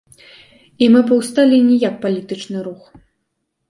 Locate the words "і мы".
0.85-1.03